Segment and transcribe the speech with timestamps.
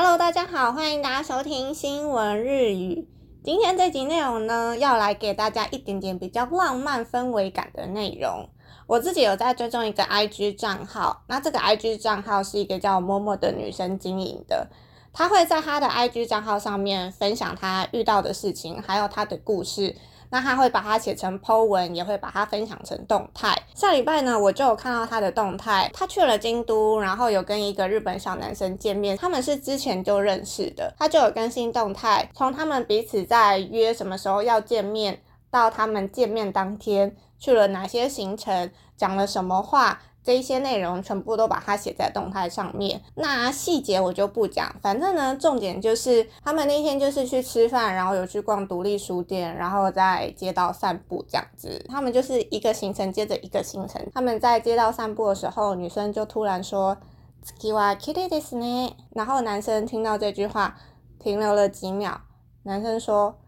[0.00, 3.08] Hello，大家好，欢迎大家收听新闻日语。
[3.42, 8.48] 今天这集内容呢，要来给大家一点点比较浪漫氛围感的内容。
[8.86, 14.68] 我自己有在追踪一个 IG 账号，那这个 IG 账号是一个叫默默的女生经营的，
[15.12, 19.96] 她会在她的 IG 账号上面分享她遇到的事情，还有她的故事。
[20.30, 23.54] 那他会把它写成 Po 文，也会把它分享成动态。
[23.74, 40.00] 上礼拜呢，我就有看到他的动态，他去了京都，然后有跟一个日本小男生见面，他们是之前就认识的，他就有更新动态，从他们彼此在约什么时候要见面，到他们见面当天去了哪些行程，讲了什么话。
[40.24, 43.00] 这一些内容全部都把它写在动态上面。
[43.14, 51.82] 那细节我就不讲，反正呢，重点就是他们那天就是去吃饭，然后有去逛独立书店，然后在街道散步这样子。
[51.88, 54.04] 他们就是一个行程接着一个行程。
[54.12, 56.96] 他们在街道散步的时候，女生就突然说
[57.44, 60.78] “skewa k i t e d s n e 然后男生听到这句话，
[61.18, 62.22] 停留了几秒。
[62.64, 63.38] 男生说：“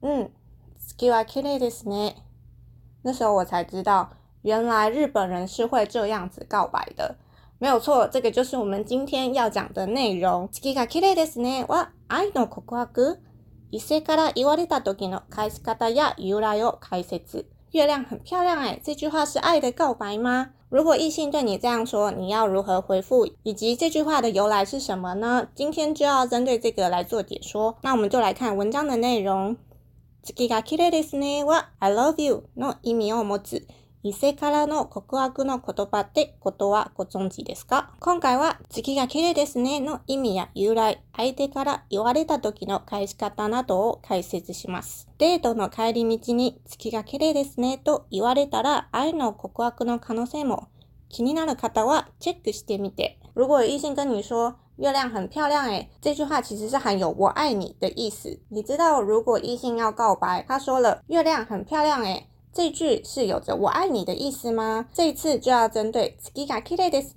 [0.00, 0.30] 嗯
[0.80, 2.14] ，skewa k i r e d i s n e
[3.02, 4.10] 那时候我才知道。
[4.42, 7.14] 原来日本人是会这样子告白的，
[7.58, 10.48] 没有错，这个就是我们今天要讲的内容。
[17.72, 20.50] 月亮很漂亮哎，这句话是爱的告白吗？
[20.68, 23.26] 如果异性对你这样说，你要如何回复？
[23.44, 25.46] 以及这句话的由来是什么呢？
[25.54, 27.78] 今天就要针对这个来做解说。
[27.82, 29.56] 那我们就来看文章的内容。
[31.80, 33.66] I love you 的意味是么子？
[34.04, 45.08] 伊勢からの告白の言葉ってことはご存知ですか今回は月が綺麗ですねの意味や由来、相手から言われた時の返し方などを解説します。
[45.18, 50.66] デートの帰り道に月が綺麗ですねと言われたら愛の告白の可能性も
[51.08, 53.20] 気になる方はチェックしてみて。
[53.36, 58.40] 如果異性跟你说月亮很漂亮诶，这句话其实是含有“我爱你”的意思。
[58.48, 64.84] 你知道，如果异性要告白，他说了“月亮很漂亮诶”，这句是有着我爱你的意思吗？
[64.92, 67.14] 这一次就要针对 “skika kete d s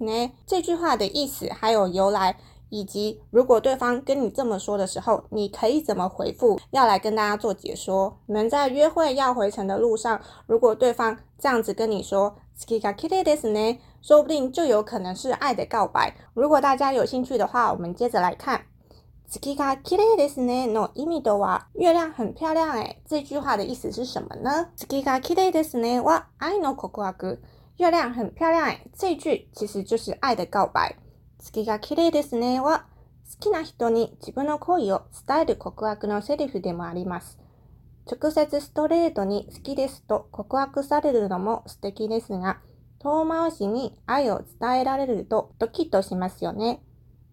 [0.48, 2.38] 这句话的意思、还有由来，
[2.70, 6.58] 以及如果对方跟你这么说的时候，你可以怎么回复？
[6.72, 8.18] 要来跟大家做解说。
[8.28, 16.16] 你们在约会要回程的路上，如果对方这样子跟你说 “skika kete d s 呢，说不定就有可能是爱的告白。
[16.34, 18.64] 如果大家有兴趣的话，我们接着来看。
[19.30, 23.02] 月が綺麗ですねの意味とは、月亮很漂亮诶。
[23.08, 24.70] 这句话的意思是什么呢？
[24.90, 27.42] 月が綺麗ですねは愛の告白。
[27.78, 28.88] 月亮很漂亮诶。
[28.96, 30.96] 这句其实就是愛的告白。
[31.40, 32.84] 月が綺麗ですねは
[33.34, 37.40] 好きな人に自分の恋を伝える告白のセリフでもあります。
[38.06, 42.60] 直接ストレートに好きですと告白されるのも素敵ですが、
[43.00, 46.85] 遠回しに愛を伝えられるとドキッとしますよね。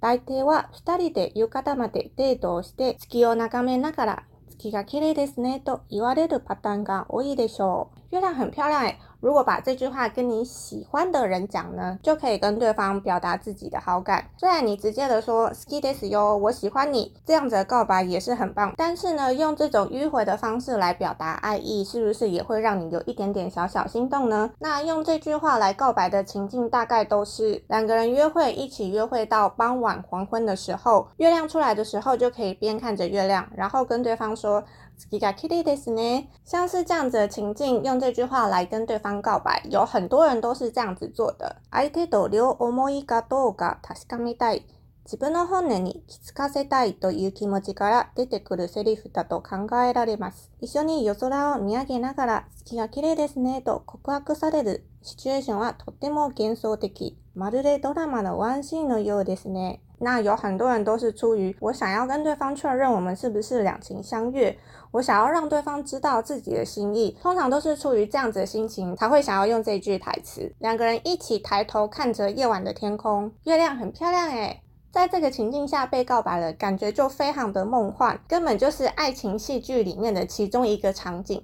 [0.03, 8.11] 大抵は2人で浴衣までデートをして月を眺めながら月が綺麗ですねと言われるパターンが多いでしょう。
[8.11, 9.12] 月亮很漂亮。
[9.23, 14.25] 如果把这句话跟你喜欢的人讲呢，就可以跟对方表达自己的好感。
[14.37, 18.75] 虽然你直接的说 skidess yo，我喜欢你，这样子告白也是很棒。
[18.77, 24.51] 但是呢，用这种迂回的方式来表达爱意，是不是也会让你有一点点小小心动呢？
[24.59, 34.65] 那用这句话来告白的情境，大概都是两个人约会，一起约会到傍晚黄昏的时候，月亮出来的时候，就可以边看着月亮，然后跟对方说。
[35.11, 36.31] 月が綺麗ですね。
[36.45, 41.57] 像是这样子的情境，用这句话来跟对方告白，有很多人都是这样子做的。
[41.73, 44.65] 相手と両思いかどうか確かめたい。
[45.05, 50.53] 自分の本音に気づかせたいという気持ちから出てくるセリフだと考えられます。
[50.61, 57.19] 一緒に夜空を見上げながら月が綺麗ですねと告白されるシチュエーションはとっても幻想的。
[57.51, 57.79] 对不对？
[57.79, 59.81] 都他妈的，我安心了，有你。
[60.01, 64.55] 那有很多人都是出于我想要跟对方确认我们是不是两情相悦，
[64.91, 70.53] 我想要让对方知道自己的心意，通常都是出于这样子的心情才会想要用这句台词。
[70.59, 74.61] 两个人一起抬头看着夜晚的天空，月亮很漂亮诶，
[74.91, 81.43] 在这个情境下被告白了，感觉就非常的梦幻，根本就是爱情戏剧里面的其中一个场景。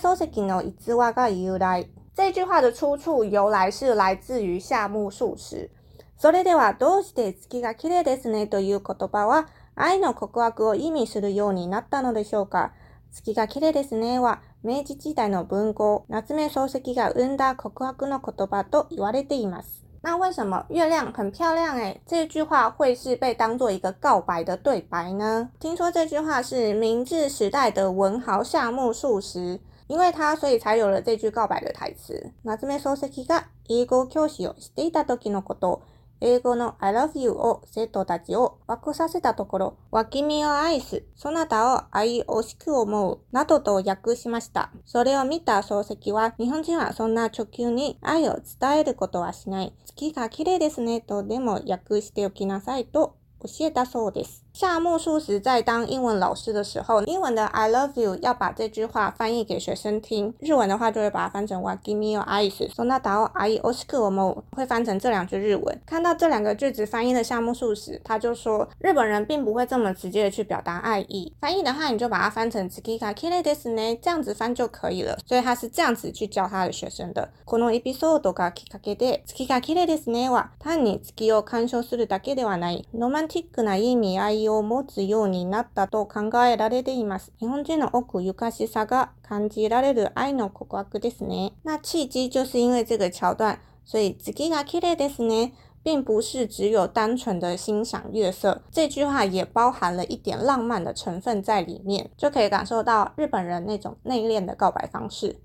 [0.00, 1.86] 说是给石一言わが由来。
[2.14, 5.70] 这句话的出处由来是来自于夏目漱石。
[6.18, 12.72] それではどうして月が綺麗ですねという言葉は愛の告白を意味するようになったのでしょうか
[13.10, 19.80] 月が綺麗ですねは明治時代の文豪夏目漱石が生んだ告白の言葉と言われています。
[20.02, 25.50] 那为什么月亮很漂亮诶这句话会是被当作一个告白的对白呢？
[25.60, 29.60] 听说这句话是明治时代的文豪夏目漱石
[29.90, 32.30] 因为他所以才有了这句告白的台词。
[32.44, 35.82] 夏目漱石が英語教師をしていた時のこと、
[36.20, 44.70] 英語の I love you を生徒たちを湧くさせたところ、湧き身を愛す、そなたを愛惜しく思う、などと訳しました。
[44.84, 49.72] それを見た漱石は、日本人はそんな直球に愛を伝えることはしない。
[49.86, 54.44] 月が綺麗ですねとでも訳しておきなさいと教えたそうです。
[54.52, 65.80] 夏目漱石在当英文老师的时候，英文的 "I love you" 要把这句话翻译给学生听，日文的话就会把它翻成 "Wagimi o aisu, sonata o aisu kumo"，会翻成这两句日文。
[65.86, 75.16] 看到这两个句子翻译的夏目漱石，他就说日本人并不会这么直接的去表达爱意，翻译的话你就把它翻成 "Tsukika kiredes ne"，这样子翻就可以了。
[75.26, 77.30] 所以他是这样子去教他的学生的。
[77.44, 82.44] Kono episode ga kikake de, Tsukika kiredes ne wa, tan ni tsuki o kanshou suru dakedo
[82.46, 84.39] wa nai, romantic na imi ai。
[84.48, 87.32] を持つようになったと考えられています。
[87.38, 91.52] 日本人の奥ゆかしさが感じられる愛の告白ですね。
[91.64, 95.52] 那，契机就是因为这个桥段，所以 “tsukika 呢，
[95.82, 105.40] 并不是只有单纯的欣赏月色，这句话也包含了一点浪漫的成分在里面，就可以感受到日本人那种内敛的告白方式。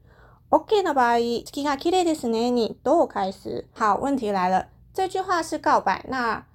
[0.49, 3.65] OK 的吧？“tsukika k i r e d 呢，你都开始。
[3.73, 6.45] 好，问题来了，这句话是告白，那。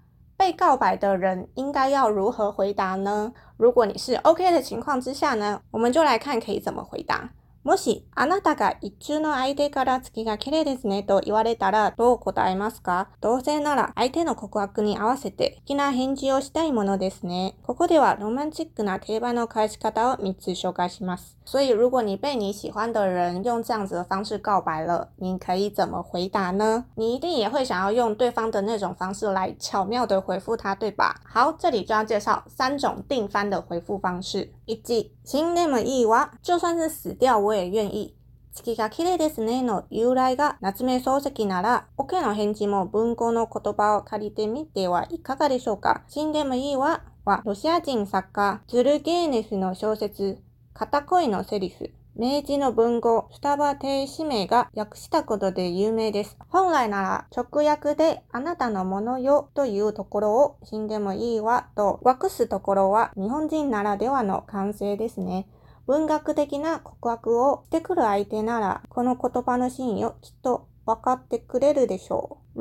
[0.40, 3.30] 被告白的人应该要如何回答呢？
[3.58, 7.28] 如果你是 OK 的情况之下呢，我们就来看可以怎么回答。
[7.62, 17.58] もしあなたが一中の相手から月が綺麗ですねと言われたらどう答えますかどうせなら相手の告白に合わせて好きな返事をしたいものですね。
[17.62, 21.36] ここではロマンチックな定番の返し方を3つ紹介します。
[21.44, 26.86] 所以如果你被你喜欢的人用这样子的方式告白了，你可以怎么回答呢？
[26.94, 31.20] 你一定也会想要用对方的那种方式来巧妙的回复他，对吧？
[31.26, 34.50] 好，这里就要介绍3种定番的回复方式。
[34.66, 34.80] 一、
[35.24, 37.59] 新ネームいいわ，就算是死掉我也。
[37.60, 38.14] で願意。
[38.54, 50.38] 月が綺麗ですねの由来が夏目漱石なら、オ、ケの返事も文庫の言葉を借りてみてはいかがでしょうか死んでもいいわは、ロシア人作家、ズルゲーネスの小説、
[50.72, 51.90] 片恋のセリフ。
[52.16, 56.36] 明治の文豪、スタバ亭氏名が訳したことで有名です。
[56.48, 65.46] 本来なら直訳であなたのものよというところを死んでもいいわと訳すところは日本人ならではの完成ですね。
[65.90, 72.60] 文学的な告白をしてくる相手なら、この言葉の真意をきっと分かってくれるでしょう。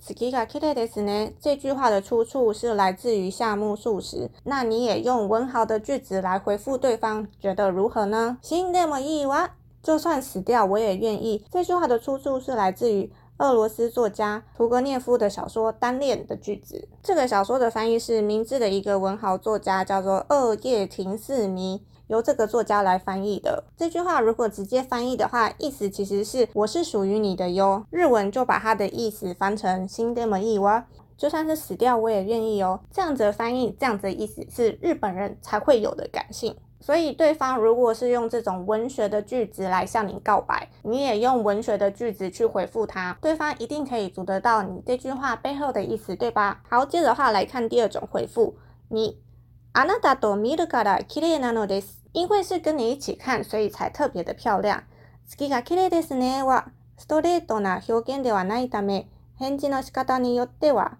[0.00, 0.14] 这
[1.56, 4.30] 句话的出处是来自于夏目漱石。
[4.44, 8.38] 那你也用文豪的句子来回复对方，觉得如何呢？
[8.40, 9.50] 行，那么伊娃，
[9.82, 11.44] 就算死掉我也愿意。
[11.50, 16.86] 这句话的出处是来自于俄罗斯作家屠格涅夫的小说《单恋》的句子。
[17.02, 21.82] 这个小说的翻译是明智的一个文豪作家，叫做二叶亭四迷。
[22.08, 27.84] 由这个作家来翻译的这句话，如果直接翻译的话，意思其实是“我是属于你的哟”。
[27.90, 30.86] 日文就把它的意思翻成“心でもいい哇”，
[31.18, 32.80] 就算是死掉我也愿意哦。
[32.90, 36.56] 这样子的翻译，这样子的意思是日本人才会有的感性。
[36.80, 46.62] 所以对方如果是用这种文学的句子来向你告白，你也用文学的句子去回复他，对方一定可以读得到你这句话背后的意思，对吧？
[46.70, 48.54] 好，接着的话来看第二种回复，
[48.88, 49.18] 你。
[49.80, 52.02] あなたと見るから綺麗なのです。
[52.12, 54.82] 因为是跟你一起看、所以才特別的漂亮。
[55.28, 56.64] 月が綺麗ですねは、
[56.96, 60.98] ストレートな表現ではないため、返事の仕方によっては、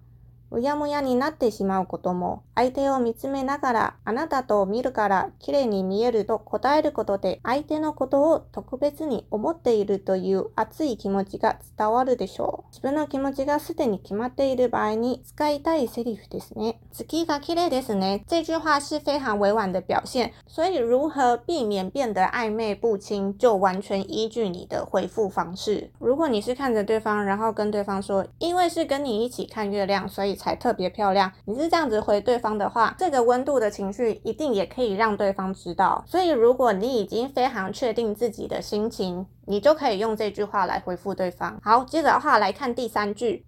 [0.51, 12.73] うやむやになってしまうことも、相手を見つめながら、あなたと見るから綺麗に見えると答えることで、相手のことを特別に思っているという熱い気持ちが伝わるでしょう。
[12.73, 16.81] 自分の気持ちがすでに決まっている場合に使いたいセリフですね。
[16.93, 18.25] 月が綺麗ですね。
[18.27, 20.33] 这句话是非常委婉的表现。
[20.47, 25.91] 所以如何避免变得暧昧不清，就完全依据你的回复方式。
[26.01, 31.31] 如果你是看着对方，然后跟对方说，因为是跟你一起看月亮，所以才特别漂亮。
[31.45, 36.03] 你是这样子回对方的话，这个温度的情绪一定也可以让对方知道。
[36.07, 41.61] 所以，如果你已经非常确定自己的心情，你就可以用这句话来回复对方。
[41.63, 43.45] 好，接着的话来看第三句。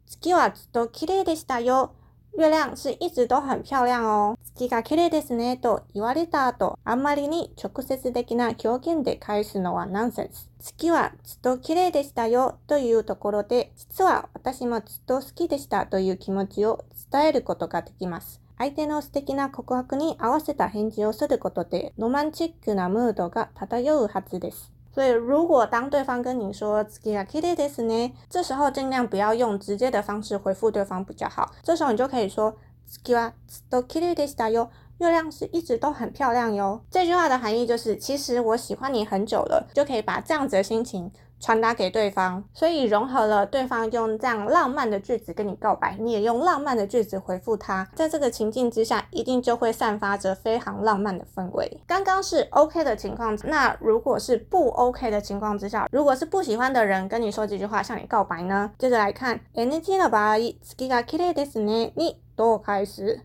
[2.36, 4.36] 月亮是一直都很漂亮哦。
[4.58, 10.48] 月が綺麗ですねと言われた後、あんまりに直接的な表現で返すのはナンセンス。
[10.60, 18.40] 月はずっと綺麗でしたよというところで、実は私もずっと好きでしたという気持ちを伝えることができます。
[18.58, 24.70] 相手の素敵な告白に合わせた返事をすることで、ロマンチックなムードが漂うはずです。
[24.92, 31.52] 所以，如果当对方跟你说 Skia k i t t h i s n 这时候尽量不要用直接的方式回复对方比较好。
[31.62, 32.52] 这时候你就可以说
[32.88, 34.68] Skia sto k i t t h i s 大哟，
[34.98, 36.82] 月亮是一直都很漂亮哟。
[36.90, 41.12] 这句话的含义就是，其实我喜欢你很久了，就可以把这样子的心情。
[41.40, 51.80] 传达给对方，所以融合了对方用这样浪漫的句子跟你告白，你也用浪漫的句子回复他，在这个情境之下，一定就会散发着非常浪漫的氛围。
[51.86, 58.70] 刚刚是 OK 的情况，那如果是不 OK 的情况之下，如果是不喜欢的人跟你说几句话向你告白呢？
[58.78, 61.92] 接着来看，NG の場合、月が綺麗ですね。
[61.96, 63.20] 你多开始。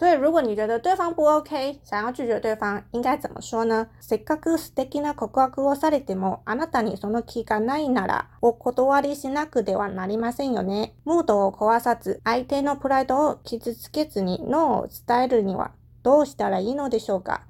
[0.00, 3.86] 所以如果你觉得对方不 OK，想要拒绝对方，应该怎么说呢？
[4.00, 10.94] せっかく素敵な告白をされても、あなたにその気がないなら、お断りしなくてはなりませんよね。
[11.04, 17.42] ムードを壊さず、相手のプライドを傷つけずに、ノーを伝えるには、どうしたらいいのでしょうか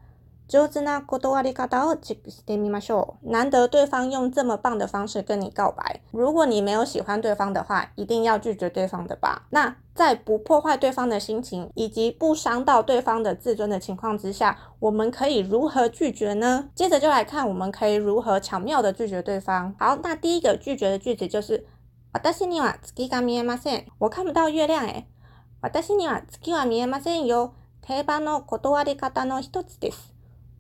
[3.23, 9.47] 难得对方用这么棒的方式跟你告白，如果你没有喜欢对方的话，一定要拒绝对方的吧。
[9.51, 16.69] 那在不破坏对方的心情以及不伤到对方的自尊的情况之下，我们可以如何拒绝呢？
[16.75, 19.73] 接着就来看我们可以如何巧妙的拒绝对方。
[19.79, 21.65] 好，那第一个拒绝的句子就是，
[22.13, 23.85] わたしには月が見えません。
[24.01, 25.05] 我看不到月亮诶。
[25.63, 27.53] わたしには月は見えませんよ。
[27.83, 28.97] 这是日语中的一句经
[29.43, 29.49] 典拒
[29.81, 30.10] 绝句。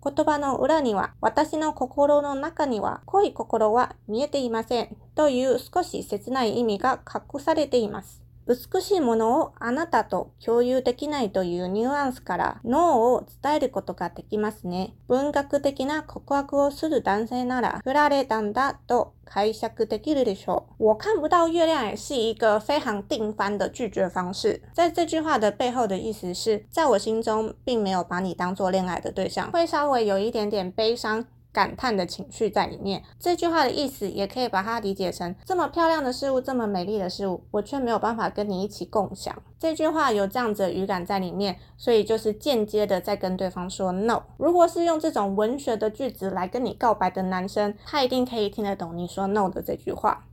[0.02, 8.19] 言葉の裏には、私の心の中には、濃い心は見えていませんという少し切ない意味が隠されています。
[8.48, 14.94] 美しいものをあなたと共有できないというニュアンスから脳を伝えることができますね。
[15.08, 20.86] 文学的な告白をする男性なら振られたんだと解釈できるでしょう。
[20.86, 24.60] 我看不到月亮是一个非常定番的拒绝方式。
[24.74, 39.34] 在这句话的背后的意思是，在我心中并没有把你当作恋爱的对象，会稍微有一点点悲伤，感叹的情绪在里面，这句话的意思也可以把它理解成：这么漂亮的事物，这么美丽的事物，我却没有办法跟你一起共享。
[39.58, 44.22] 这句话有这样子语感在里面，所以就是间接的在跟对方说 no。
[44.36, 50.26] 如果是用这种文学的句子来跟你告白的男生，他一定可以听得懂你说 no 的这句话。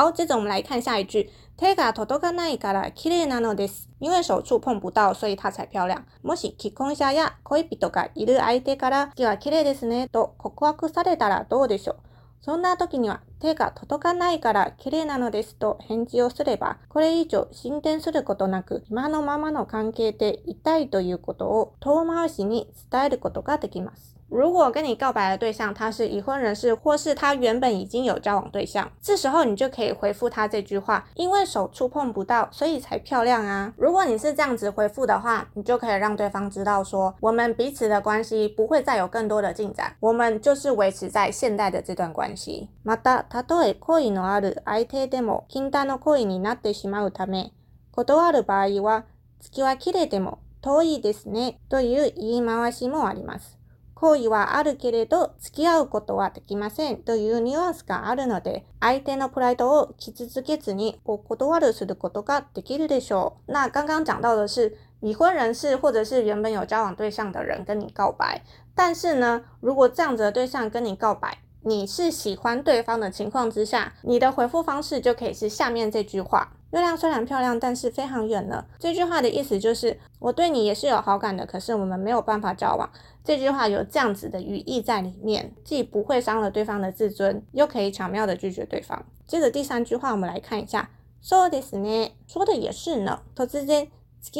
[0.00, 1.28] 好，接着我们来看下一句。
[1.58, 3.88] 手が届かないから綺麗なのです。
[3.98, 6.04] 因为手触碰不到，所以它才漂亮。
[6.22, 11.98] もし既婚者や恋人がいる相手から手は綺麗ですねと告白されたらどうでしょう。
[12.42, 24.17] そんな時には手が届かないから綺麗なのですと返事をすれば、これ以上進展することなく今のままの関係でいたいということを遠回しに伝えることができます。
[24.28, 33.72] 如果跟你告白的对象他是已婚人士，或是他原本已经有交往对象，这时候你就可以回复他这句话，因为手触碰不到，所以才漂亮啊。
[33.78, 42.68] 如果你是这样子回复的话，你就可以让对方知道说，我们彼此的关系不会再有更多的进展，我们就是维持在现代的这段关系。
[42.84, 47.52] また、たとえ恋のある相手でも、近隣の恋になってしまうため、
[47.92, 49.04] 断る場合は、
[49.40, 53.57] 月は綺麗でも遠いですねという言い回しもあります。
[54.00, 63.52] 好意はあるけれど、付き合うことはできませんというニュアンスがあるので、相手のプライドを傷つけずに断することができるでしょう。
[63.52, 68.40] 那刚刚讲到的是已婚人士或者是原本有交往对象的人跟你告白，
[68.76, 78.64] 但是呢，如果这样子的对象跟你告白，你是喜欢对方的情况之下，你的回复方式就可以是下面这句话：“月亮虽然漂亮，但是非常远了。
[78.78, 82.88] 这句话的意思就是，我对你也是有好感的，可是我们没有办法交往。
[83.28, 89.04] 这句话有这样子的语义在里面，既不会伤了对方的自尊，又可以巧妙的拒绝对方。
[89.26, 90.88] 接着第三句话，我们来看一下。
[91.22, 92.12] そうですね。
[92.26, 93.20] 说的也是呢。
[93.34, 93.88] 突然、月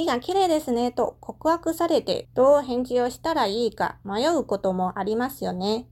[0.07, 5.85] が綺麗ですねと告白されて、どう返事をしたらいいか迷うこともありますよね。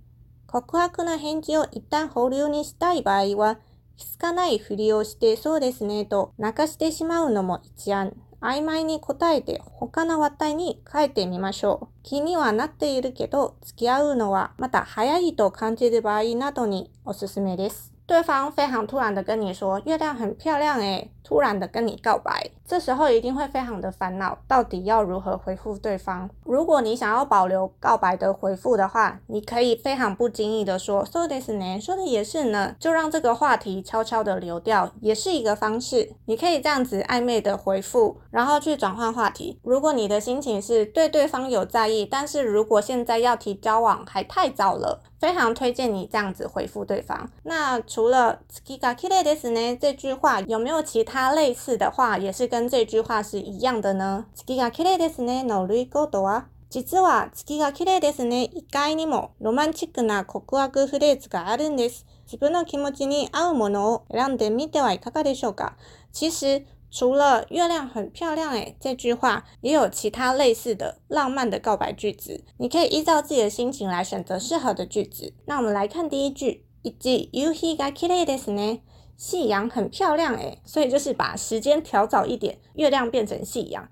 [0.46, 3.58] 告白の返事を一旦保留にしたい場合は、
[3.98, 8.14] 気づかないふりをしてそうですねと泣かしてしまうのも一案。
[8.42, 11.94] 曖昧に答えて他の話題に変えてみましょう。
[12.02, 17.92] 気にはなっているけど付き合うのはまた早いと感じる場合などにおすすめです。
[18.06, 26.28] 对方非常突然的跟你说月亮很漂亮诶，突然的跟你告白，这时候一定会非常的烦恼，到底要如何回复对方？
[26.44, 36.10] 如果你想要保留告白的回复的话，你可以非常不经意的说，this 呢”，说的也是呢，就让这个话题悄悄的流掉，也是一个方式。
[36.26, 39.58] 你可以这样子暧昧的回复，然后去转换话题。
[39.62, 47.30] 如果你的心情是对对方有在意，但是如果现在要提交往还太早了，非常推荐你这样子回复对方。
[47.44, 54.24] 那除了 s スキガキレで s 呢这句话，有没有其他类似的话，也是跟跟这句话是一样的呢。
[54.48, 55.44] 月が綺麗ですね。
[55.44, 58.48] は実は月が綺麗ですね。
[58.94, 62.06] にもロマンチックな告白フレーズがあるんです。
[62.24, 65.76] 自分の気持ちに合うものを選んでみてはいかがでしょうか？
[66.14, 72.42] 其实除了“月亮很漂亮”诶，这句话，也有其他类似的浪漫的告白句子。
[72.56, 75.34] 你可以依照自己的心情来选择适合的句子。
[75.44, 78.80] 那我们来看第一句：一夕日が綺麗ですね。
[79.18, 83.88] 夕阳很漂亮诶，所以就是把时间调早一点，月亮变成夕阳。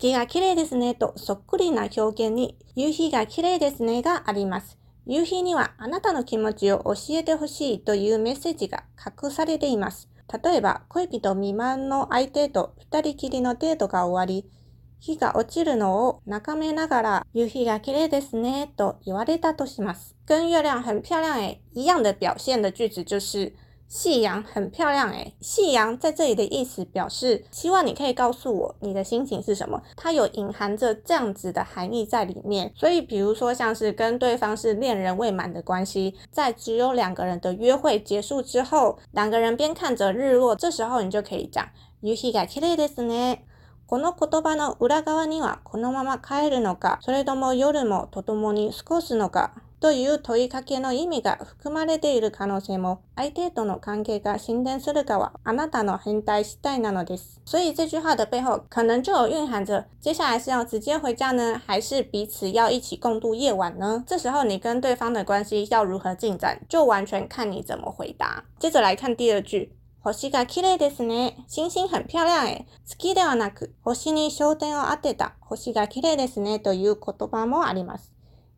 [0.00, 4.76] 月が綺麗ですねとそっくりな表現に、夕日が綺麗ですねがあります。
[5.06, 10.08] 夕日にはあなたの気持ちを教えてほしいというメッセージが隠されています。
[10.42, 14.50] 例えば、恋人未満の相手と二人きりのデートが終わり、
[14.98, 20.16] 日が落ちるのを眺めながら、夕日が綺麗ですねと言われたとします。
[20.26, 23.54] 跟月亮很漂亮诶一样的表现的句子就是
[23.88, 32.72] 夕阳很漂亮哎，夕阳在这里的意思表示希望你可以告诉我你的心情是什么，它有隐含着这样子的含义在里面。
[32.74, 41.68] 所以，比如说像是跟对方是恋人未满的关系，在只有两个人的约会结束之后，两个人边看着日落，这时候你就可以讲，
[42.02, 43.40] 夕陽が綺麗ですね。
[43.86, 49.63] この言葉の裏側にはこのまま帰るのか、それとも夜もともに過ごすのか。
[49.84, 57.38] という問いかけの意味が含まれている可能性も、相手との関係が進展するかはあなたの変態次第なのです。
[57.44, 64.02] 所以这句话的背后可能就有蕴含着，接下来是要直接回家呢，还是彼此要一起共度夜晚呢？
[64.06, 68.44] 这时候你跟对方的关系要如何进展，就完全看你怎么回答。
[68.58, 69.74] 接着来看第二句。
[70.12, 71.36] 星が綺麗ですね。
[71.46, 72.64] 星星很漂亮诶。
[72.98, 78.12] 月ではなく、星に焦点を当てた星が綺麗ですねという言葉もあります。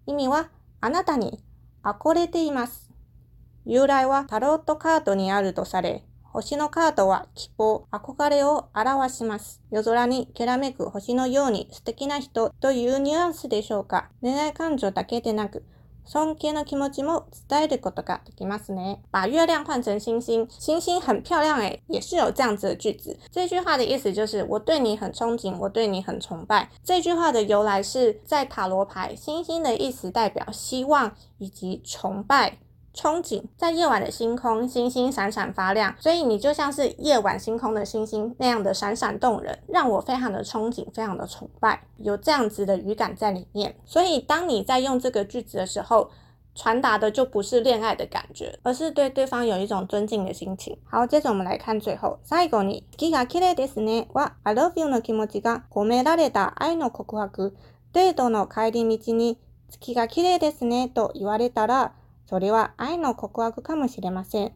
[0.08, 0.50] 意味は、
[0.86, 1.42] あなたに
[1.82, 2.92] 憧れています。
[3.64, 9.60] 由来はタロットカードにあるとされ、星のカードは希望、憧れを表します。
[9.72, 14.10] 夜空にきらめく星のように素敵な人というニュアンスでしょうか。
[14.22, 15.64] 恋愛感情だけでなく、
[16.08, 19.02] 空気の気持ちも伝えることができますね。
[19.10, 23.18] 把月亮换成星星，星星很漂亮诶，也是有这样子的句子。
[23.32, 26.70] 这句话的意思就是我对你很憧憬，我对你很崇拜。
[26.84, 32.58] 这句话的由来是在塔罗牌，星星的意思代表希望以及崇拜。
[32.96, 43.76] 憧憬在夜晚的星空，星星闪闪发亮，所以你就像是夜晚星空的星星那样的闪闪动人，让我非常的憧憬，非常的崇拜，有这样子的语感在里面。
[43.84, 46.08] 所以当你在用这个句子的时候，
[46.54, 50.74] 传达的就不是恋爱的感觉，而是对对方有一种尊敬的心情。
[50.82, 52.18] 好，接着我们来看最后。
[62.28, 64.52] それは愛の告白かもしれません。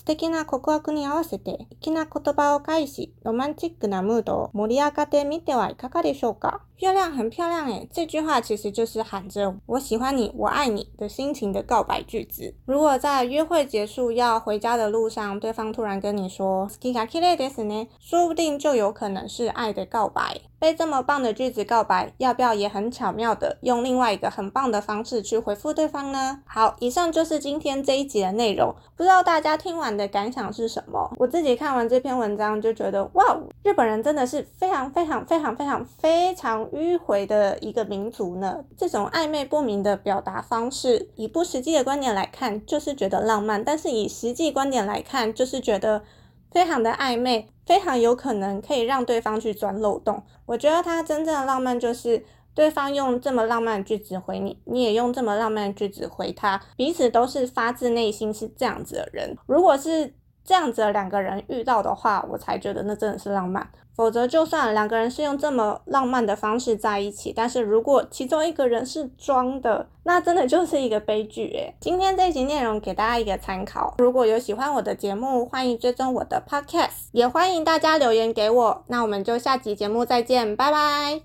[0.00, 6.62] 素敵な告白に合わせて粋な言葉を返し、ロマンチックなムードを盛り上がって見てはいかかでしょうか？
[6.80, 12.54] 漂亮很漂亮诶，这句话其实就是喊着“我喜欢你，我爱你”的心情的告白句子。
[12.64, 20.40] 如果在约会结束要回家的路上，对方突然跟你说 s k i k a k i d e s s n 说不定就有可能是爱的告白。
[20.58, 26.40] 被这么棒的句子告白，要不要也很巧妙的用另外一个很棒的方式去回复对方呢？
[26.46, 28.74] 好，以上就是今天这一集的内容。
[28.96, 29.89] 不知道大家听完。
[29.96, 31.10] 的感想是什么？
[31.18, 38.64] 我自己看完这篇文章就觉得，哇，日本人真的是非常非常非常非常非常迂回的一个民族呢。
[38.76, 46.02] 这种暧昧不明的表达方式，以不实际的观点来看，就是觉得浪漫；但是以实际观点来看，就是觉得
[46.50, 50.22] 非常的暧昧，非常有可能可以让对方去钻漏洞。
[50.46, 52.24] 我觉得他真正的浪漫就是。
[52.54, 59.36] 对方用这么浪漫的句子回你，你也用这么浪漫的句子回他，彼此都是发自内心是这样子的人。
[59.46, 60.12] 如果是
[60.44, 63.68] 这样子的两个人遇到的话，我才觉得那真的是浪漫。
[63.96, 73.94] 否则，就算两个人是用这么浪漫的方式在一起，但是如果其中一个人是装的，那真的就是一个悲剧诶，今天这集内容给大家一个参考。
[73.98, 78.84] 如果有喜欢我的节目，欢迎追踪我的 podcast，也欢迎大家留言给我。
[78.86, 81.18] 那我们就下集节目再见，拜拜。